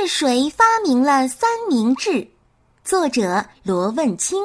[0.00, 2.26] 是谁发明了三明治？
[2.82, 4.44] 作者罗问清。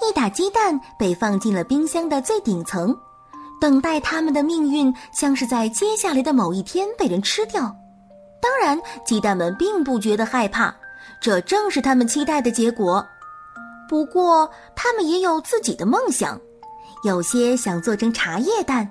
[0.00, 2.96] 一打鸡蛋被放进了冰箱的最顶层，
[3.60, 7.62] 等待它们的命运像是在接下来的某一天被人吃掉。
[8.40, 10.74] 当然，鸡蛋们并不觉得害怕，
[11.20, 13.04] 这正是他们期待的结果。
[13.88, 16.40] 不过，他们也有自己的梦想，
[17.02, 18.88] 有些想做成茶叶蛋，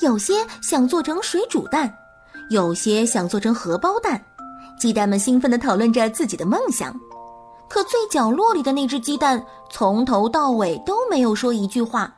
[0.00, 1.94] 有些想做成水煮蛋，
[2.50, 4.22] 有些想做成荷包蛋。
[4.78, 6.94] 鸡蛋们兴奋地讨论着自己的梦想，
[7.68, 12.12] 可最角落里的那只鸡蛋从头到尾都没有说一句话，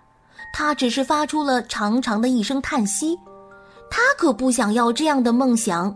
[0.53, 3.19] 它只是发出了长长的一声叹息。
[3.91, 5.95] 它可不想要这样的梦想，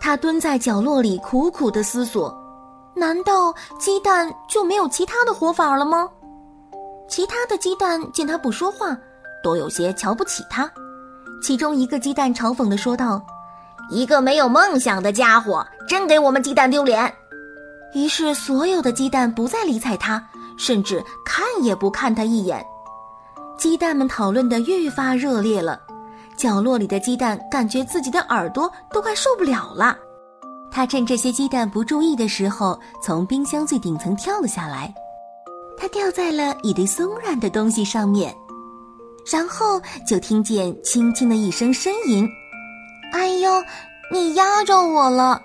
[0.00, 2.34] 它蹲在角落里苦苦地思索：
[2.94, 6.08] 难道鸡蛋就没有其他的活法了吗？
[7.08, 8.96] 其他的鸡蛋见它不说话，
[9.42, 10.70] 都有些瞧不起它。
[11.42, 13.20] 其中一个鸡蛋嘲讽地说道。
[13.90, 17.12] 一个没有梦想的家伙，真给我们鸡蛋丢脸。
[17.94, 20.22] 于是，所有的鸡蛋不再理睬他，
[20.58, 22.64] 甚至看也不看他一眼。
[23.56, 25.80] 鸡蛋们讨论的愈发热烈了。
[26.36, 29.98] 角落里的鸡蛋感觉自己的耳朵都快受不了了。
[30.70, 34.94] 他趁这些鸡蛋不注意的时候，从冰箱最顶层跳了下来。
[35.76, 38.32] 他掉在了一堆松软的东西上面，
[39.32, 42.28] 然后就听见轻轻的一声呻吟。
[43.12, 43.50] 哎呦，
[44.10, 45.42] 你压着我了！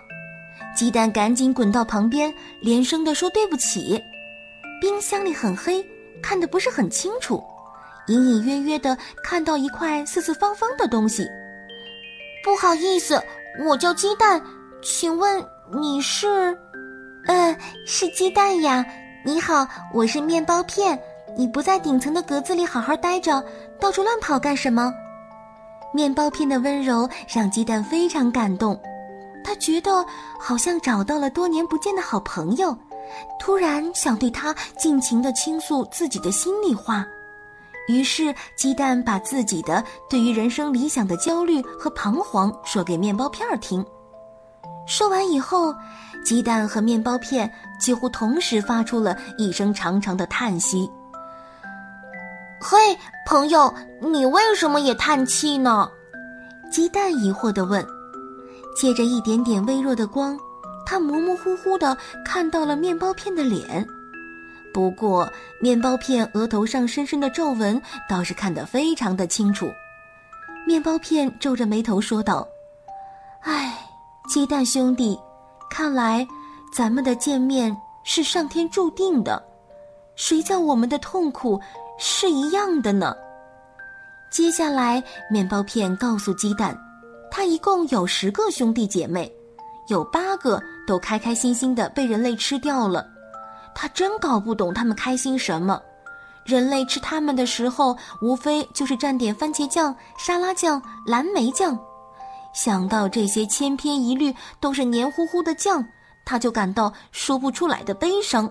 [0.75, 4.01] 鸡蛋赶紧滚到旁边，连声地说对不起。
[4.79, 5.85] 冰箱里很黑，
[6.21, 7.43] 看得不是很清楚，
[8.07, 11.27] 隐隐约约的看到一块四四方方的东西。
[12.43, 13.21] 不好意思，
[13.65, 14.41] 我叫鸡蛋，
[14.81, 16.57] 请问你是？
[17.27, 17.55] 呃，
[17.85, 18.85] 是鸡蛋呀。
[19.25, 20.99] 你好，我是面包片。
[21.37, 23.43] 你不在顶层的格子里好好待着，
[23.79, 24.93] 到处乱跑干什么？
[25.93, 28.79] 面包片的温柔让鸡蛋非常感动，
[29.43, 30.05] 他觉得
[30.39, 32.75] 好像找到了多年不见的好朋友，
[33.39, 37.05] 突然想对他尽情地倾诉自己的心里话。
[37.87, 43.85] 于是，鸡蛋把自己的对于人生理想的焦虑和彷徨说给面包片儿听。
[44.87, 45.75] 说完以后，
[46.25, 50.89] 鸡蛋和面包片几乎同时发出了一声长长的叹息。
[52.65, 55.91] 嘿，朋友，你为什么也叹气呢？
[56.71, 57.85] 鸡蛋疑惑地问。
[58.73, 60.39] 借着一点点微弱的光，
[60.85, 63.85] 他模模糊糊地看到了面包片的脸。
[64.73, 65.29] 不过，
[65.59, 67.79] 面包片额头上深深的皱纹
[68.09, 69.69] 倒是看得非常的清楚。
[70.65, 72.47] 面包片皱着眉头说道
[73.43, 73.77] ：“唉，
[74.29, 75.19] 鸡蛋兄弟，
[75.69, 76.25] 看来
[76.73, 77.75] 咱们的见面
[78.05, 79.43] 是上天注定的。
[80.15, 81.59] 谁叫我们的痛苦？”
[81.97, 83.15] 是一样的呢。
[84.29, 86.75] 接下来，面包片告诉鸡蛋，
[87.29, 89.31] 他一共有十个兄弟姐妹，
[89.89, 93.07] 有八个都开开心心的被人类吃掉了。
[93.75, 95.81] 他真搞不懂他们开心什么。
[96.45, 101.79] 人类吃他们的时候，无非就是蘸点番茄酱、沙拉酱、蓝莓酱。
[102.53, 105.83] 想到这些千篇一律都是黏糊糊的酱，
[106.25, 108.49] 他就感到说不出来的悲伤。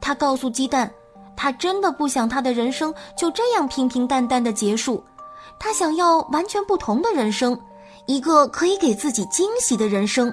[0.00, 0.90] 他告诉鸡蛋。
[1.36, 5.04] 他真的不想他的人生就这样平平淡淡的结束，
[5.58, 7.58] 他想要完全不同的人生，
[8.06, 10.32] 一个可以给自己惊喜的人生。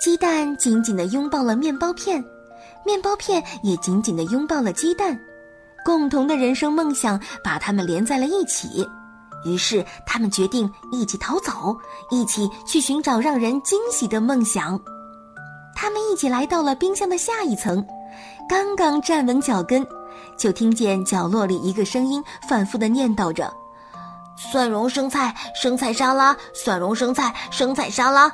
[0.00, 2.22] 鸡蛋紧紧地拥抱了面包片，
[2.84, 5.18] 面包片也紧紧地拥抱了鸡蛋，
[5.84, 8.86] 共同的人生梦想把他们连在了一起。
[9.44, 11.76] 于是他们决定一起逃走，
[12.10, 14.78] 一起去寻找让人惊喜的梦想。
[15.74, 17.86] 他们一起来到了冰箱的下一层。
[18.48, 19.86] 刚刚站稳脚跟，
[20.36, 23.52] 就听见角落里一个声音反复的念叨着
[24.38, 28.32] ：“蒜蓉生菜生菜沙拉，蒜蓉生菜生菜沙拉。”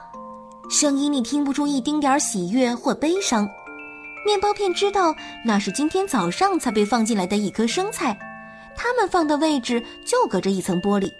[0.69, 3.49] 声音里听不出一丁点儿喜悦或悲伤。
[4.25, 5.15] 面包片知道
[5.45, 8.17] 那是今天早上才被放进来的一颗生菜，
[8.77, 11.11] 它们放的位置就隔着一层玻璃。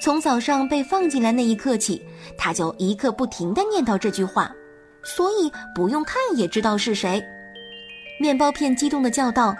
[0.00, 2.00] 从早上被放进来那一刻起，
[2.38, 4.50] 他就一刻不停的念叨这句话，
[5.02, 7.20] 所以不用看也知道是谁。
[8.18, 9.54] 面包片激动地叫道：“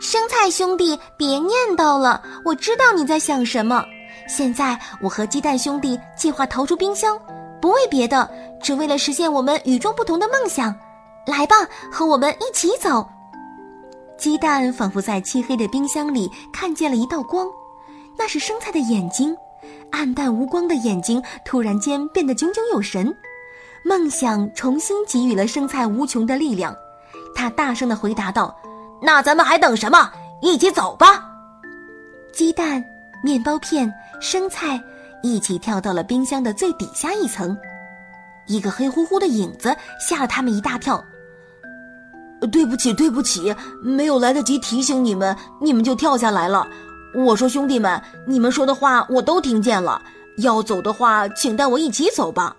[0.00, 2.22] 生菜兄弟，别念叨了！
[2.44, 3.84] 我知道你在想什么。
[4.28, 7.18] 现在我和鸡蛋兄弟计划逃出冰箱，
[7.60, 8.30] 不为别的，
[8.62, 10.74] 只为了实现我们与众不同的梦想。
[11.26, 11.56] 来吧，
[11.90, 13.06] 和我们一起走。”
[14.16, 17.48] 鸡蛋仿佛在漆黑的冰箱里看见了一道光，
[18.16, 19.36] 那是生菜的眼睛，
[19.90, 23.12] 暗淡无光的眼睛突然间变得炯炯有神。
[23.84, 26.72] 梦想重新给予了生菜无穷的力量。
[27.34, 28.54] 他大声的回答道
[29.02, 30.10] ：“那咱们还等什么？
[30.40, 31.28] 一起走吧！”
[32.32, 32.84] 鸡蛋、
[33.22, 34.80] 面包片、生菜
[35.22, 37.56] 一起跳到了冰箱的最底下一层。
[38.46, 41.02] 一个黑乎乎的影子吓了他们一大跳。
[42.50, 46.66] 对不起，对不起，没有来得及提醒你们，你们就跳下来了。
[47.14, 50.02] 我说兄弟们，你们说的话我都听见了。
[50.38, 52.56] 要走的话，请带我一起走吧。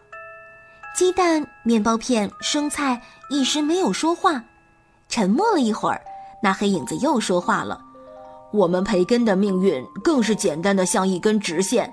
[0.95, 4.41] 鸡蛋、面包片、生菜一时没有说话，
[5.09, 6.01] 沉默了一会儿，
[6.41, 7.79] 那黑影子又说话了
[8.51, 11.91] ：“我们培根的命运更是简单的像一根直线。”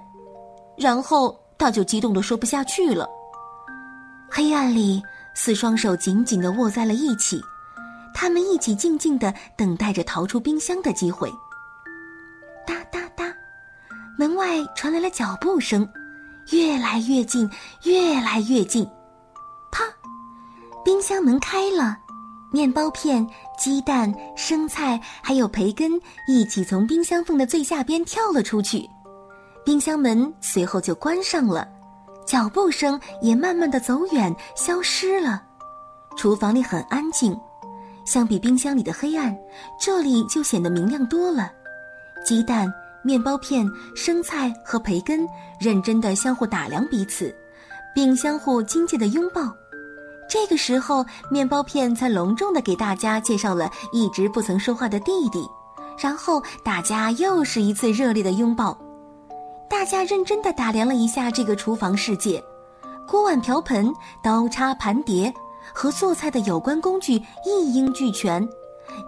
[0.77, 3.09] 然后他就激动的说不下去了。
[4.31, 5.03] 黑暗里，
[5.35, 7.43] 四双手紧紧的握在了一起，
[8.15, 11.31] 他们一起静静的等待着逃出冰箱的机会。
[12.67, 13.35] 哒哒哒
[14.19, 15.87] 门外传来了脚步声，
[16.51, 17.51] 越来越近，
[17.83, 18.89] 越来越近。
[19.73, 19.85] 啪！
[20.85, 21.99] 冰箱门开了，
[22.53, 23.27] 面包片、
[23.59, 25.93] 鸡蛋、生菜还有培根
[26.27, 28.89] 一起从冰箱缝的最下边跳了出去。
[29.65, 31.69] 冰箱门随后就关上了，
[32.27, 35.43] 脚步声也慢慢的走远，消失了。
[36.17, 37.39] 厨房里很安静，
[38.05, 39.37] 相比冰箱里的黑暗，
[39.81, 41.53] 这里就显得明亮多了。
[42.25, 42.73] 鸡蛋。
[43.03, 45.27] 面包片、生菜和培根
[45.59, 47.35] 认真的相互打量彼此，
[47.95, 49.41] 并相互亲切的拥抱。
[50.31, 55.45] 这个时候，面包片才隆重的给大家介绍了一直不曾说话的弟弟，
[55.99, 58.79] 然后大家又是一次热烈的拥抱。
[59.69, 62.41] 大家认真的打量了一下这个厨房世界，
[63.09, 63.93] 锅碗瓢盆、
[64.23, 65.35] 刀叉盘碟
[65.75, 68.49] 和做菜的有关工具一应俱全，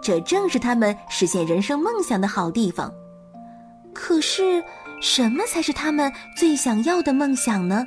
[0.01, 2.91] 这正是他们实现人生梦想的好地方。
[3.93, 4.61] 可是，
[5.01, 7.85] 什么才是他们最想要的梦想呢？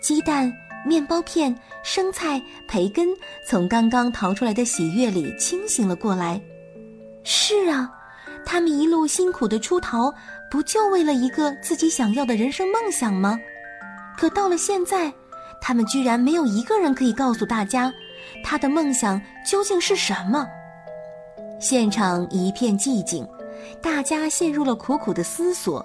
[0.00, 0.52] 鸡蛋、
[0.84, 3.08] 面包片、生菜、培根，
[3.48, 6.40] 从刚刚逃出来的喜悦里清醒了过来。
[7.24, 7.90] 是啊，
[8.44, 10.12] 他们一路辛苦的出逃，
[10.50, 13.38] 不就为了一个自己想要的人生梦想吗？
[14.16, 15.12] 可到了现在，
[15.60, 17.92] 他们居然没有一个人可以告诉大家，
[18.44, 20.46] 他的梦想究竟是什么。
[21.58, 23.26] 现场一片寂静。
[23.80, 25.84] 大家陷入了苦苦的思索，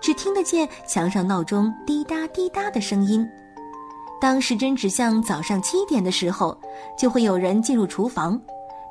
[0.00, 3.26] 只听得见墙上闹钟滴答滴答的声音。
[4.20, 6.58] 当时针指向早上七点的时候，
[6.98, 8.40] 就会有人进入厨房。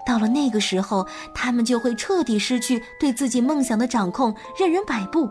[0.05, 5.29] 到了那个时候，他们就会彻底失去对自己梦想的掌控，任人摆布。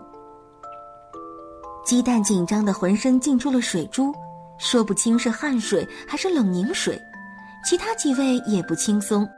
[1.84, 4.12] 鸡蛋紧张的浑身浸出了水珠，
[4.58, 7.00] 说不清是汗水还是冷凝水。
[7.64, 9.28] 其他几位也不轻松，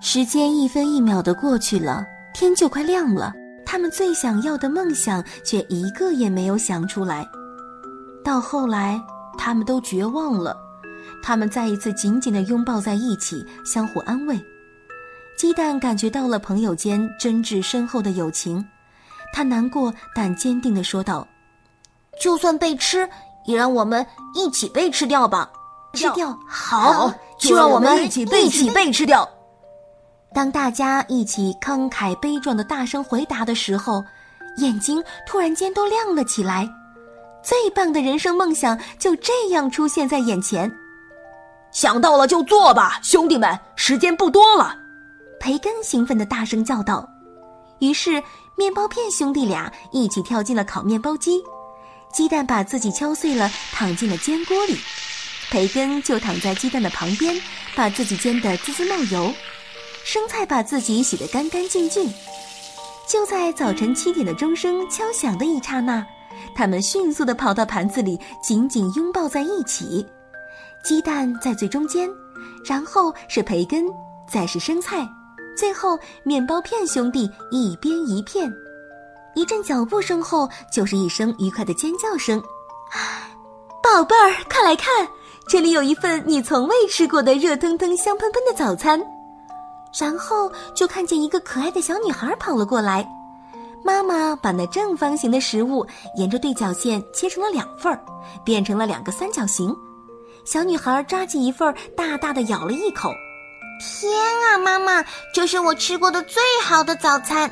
[0.00, 2.06] 时间一分一秒的过去了。
[2.32, 3.32] 天就快亮了，
[3.66, 7.26] 他们最想要的梦想却一个也没有想出来。
[8.24, 9.00] 到后来，
[9.36, 10.56] 他们都绝望了。
[11.22, 14.38] 他们再一次紧紧地拥抱在一起，相互安慰。
[15.36, 18.64] 鸡蛋感觉到了朋友间真挚深厚的友情，
[19.32, 21.26] 他难过但坚定地说道
[22.20, 23.08] ：“就算被吃，
[23.46, 25.50] 也让我们一起被吃掉吧！
[25.92, 29.28] 吃掉好，就让我们一起被一起被吃掉。”
[30.34, 34.04] 当大家一起慷慨悲壮的大声回答的时候，
[34.58, 36.68] 眼睛突然间都亮了起来。
[37.44, 40.70] 最棒的人生梦想就这样出现在眼前。
[41.70, 44.74] 想到了就做吧，兄弟们，时间不多了。
[45.38, 47.06] 培根兴奋地大声叫道。
[47.80, 48.22] 于是，
[48.56, 51.42] 面包片兄弟俩一起跳进了烤面包机，
[52.12, 54.78] 鸡蛋把自己敲碎了，躺进了煎锅里。
[55.50, 57.38] 培根就躺在鸡蛋的旁边，
[57.76, 59.30] 把自己煎得滋滋冒油。
[60.04, 62.10] 生菜把自己洗得干干净净。
[63.06, 66.06] 就在早晨七点的钟声敲响的一刹那，
[66.54, 70.06] 他们迅速地跑到盘子里，紧紧拥抱在一起。
[70.82, 72.08] 鸡蛋在最中间，
[72.64, 73.86] 然后是培根，
[74.30, 75.08] 再是生菜，
[75.56, 78.52] 最后面包片兄弟一边一片。
[79.34, 82.40] 一阵脚步声后，就是一声愉快的尖叫声
[83.82, 85.08] ：“宝贝儿，快来看，
[85.48, 89.00] 这里有一份你从未吃过的热腾腾、香喷喷的早餐。”
[89.98, 93.08] 然后就看见一个可爱的小女孩跑了过来，
[93.84, 95.86] 妈妈把那正方形的食物
[96.16, 98.00] 沿着对角线切成了两份儿，
[98.42, 99.76] 变成了两个三角形。
[100.46, 103.12] 小女孩抓起一份儿，大大的咬了一口。
[103.80, 104.10] 天
[104.48, 107.50] 啊，妈妈，这是我吃过的最好的早餐！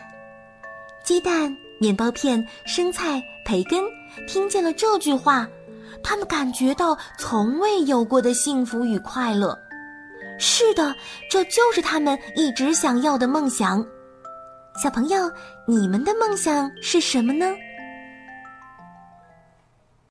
[1.04, 3.84] 鸡蛋、面包片、生菜、培根，
[4.26, 5.46] 听见了这句话，
[6.02, 9.58] 他们感觉到从未有过的幸福与快乐。
[10.38, 10.94] 是的，
[11.30, 13.84] 这就是他们一直想要的梦想。
[14.81, 15.31] 小朋友，
[15.67, 17.47] 你们的梦想是什么呢？